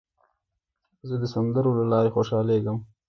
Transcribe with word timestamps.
زه 1.07 1.15
د 1.21 1.23
سندرو 1.33 1.71
له 1.79 1.85
لارې 1.91 2.13
خوشحالېږم. 2.15 2.77